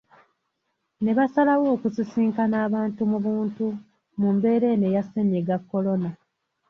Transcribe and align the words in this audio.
Ne 1.03 1.11
basalawo 1.17 1.65
okusisinkana 1.75 2.55
abantu 2.67 3.01
mu 3.11 3.17
buntu 3.25 3.65
mu 4.19 4.27
mbeera 4.35 4.67
eno 4.73 4.85
eya 4.91 5.03
ssennyiga 5.05 5.55
korona. 5.69 6.09